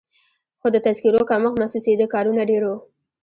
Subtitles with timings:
[0.59, 2.77] خو د تذکیرو کمښت محسوسېده، کارونه ډېر وو.